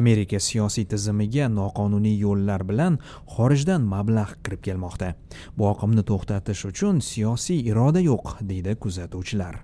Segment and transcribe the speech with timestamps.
[0.00, 2.98] amerika siyosiy tizimiga noqonuniy yo'llar bilan
[3.34, 5.14] xorijdan mablag' kirib kelmoqda.
[5.56, 9.62] Bu oqimni to'xtatish uchun siyosiy iroda yo'q deydi kuzatuvchilar.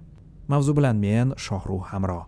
[0.49, 2.21] Mavzu bilan men shohruh hamro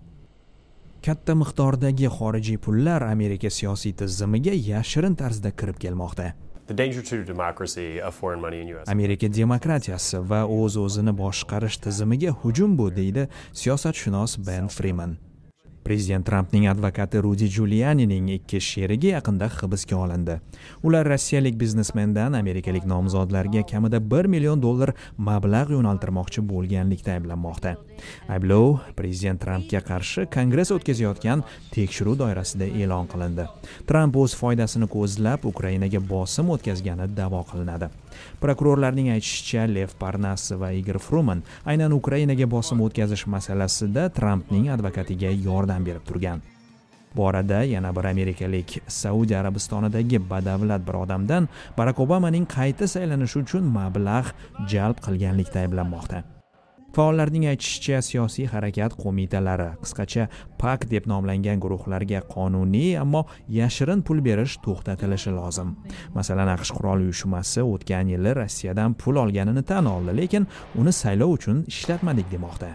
[1.05, 6.33] katta miqdordagi xorijiy pullar amerika siyosiy tizimiga yashirin tarzda kirib kelmoqda.
[8.95, 15.17] Amerika demokratiyasi va o'z o'zini boshqarish tizimiga hujum bu deydi siyosatshunos ben friman
[15.85, 20.39] prezident trampning advokati rudi julianining ikki sherigi yaqinda hibsga olindi.
[20.83, 27.75] Ular rossiyalik biznesmendan amerikalik nomzodlarga kamida bir million dollar mablag' yo'naltirmoqchi bo'lganlikda ayblanmoqda.
[28.29, 33.49] Ayblov prezident trampga qarshi kongress o'tkazayotgan tekshiruv doirasida e'lon qilindi.
[33.89, 37.93] Tramp o'z foydasini ko'zlab ukrainaga bosim o'tkazgani da'vo qilinadi.
[38.41, 45.85] Prokurorlarning aytishicha lev parnas va igor fruman aynan ukrainaga bosim o'tkazish masalasida trampning advokatiga yordam
[45.85, 46.43] berib turgan.
[47.15, 53.75] Bu orada yana bir amerikalik saudiya arabistonidagi badavlat bir odamdan barak obamaning qayta saylanishi uchun
[53.79, 54.35] mablag'
[54.69, 56.34] jalb qilganlikda ayblanmoqda
[56.95, 60.29] faollarning aytishicha siyosiy harakat qo'mitalari qisqacha
[60.63, 63.25] pak deb nomlangan guruhlarga qonuniy ammo
[63.59, 65.75] yashirin pul berish to'xtatilishi lozim.
[66.15, 70.47] Masalan aqsh qurol uyushmasi o'tgan yili rossiyadan pul olganini tan oldi lekin
[70.81, 72.75] uni saylov uchun ishlatmadik demoqda.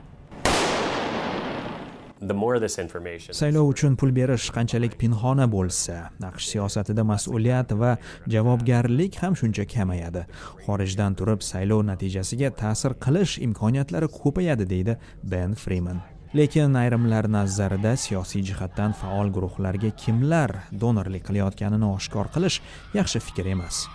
[2.21, 5.95] Saylov uchun pul berish qanchalik pinhona bo'lsa
[6.29, 7.95] aqsh siyosatida mas'uliyat va
[8.27, 10.25] javobgarlik ham shuncha kamayadi.
[10.67, 16.01] Xorijdan turib saylov natijasiga ta'sir qilish imkoniyatlari ko'payadi deydi ben friman
[16.33, 22.61] lekin ayrimlar nazarida siyosiy jihatdan faol guruhlarga kimlar donorlik qilayotganini oshkor qilish
[22.93, 23.87] yaxshi fikr emas.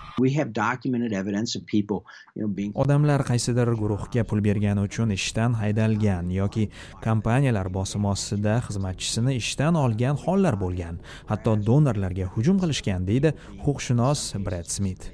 [2.84, 6.68] Odamlar qaysidir guruhga pul bergani uchun ishdan haydalgan yoki
[7.06, 14.70] kompaniyalar bosimi ostida xizmatchisini ishdan olgan hollar bo'lgan hatto donorlarga hujum qilishgan deydi huquqshunos bred
[14.76, 15.10] smit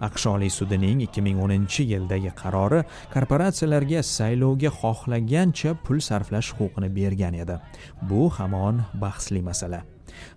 [0.00, 2.82] aqsholiy sudining 2010 yildagi qarori
[3.14, 7.56] korporatsiyalarga saylovga xohlagancha pul sarflash huquqini bergan edi.
[8.02, 9.82] Bu hamon bahsli masala.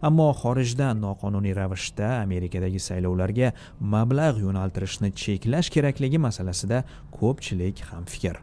[0.02, 3.54] Ammo xorijdan noqonuniy ravishda amerikadagi saylovlarga
[3.94, 6.84] mablag' yo'naltirishni cheklash kerakligi masalasida
[7.20, 8.42] ko'pchilik hamfikr.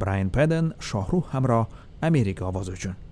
[0.00, 1.66] Brayan peden shohruh hamro
[2.02, 3.09] amerika ovozi uchun.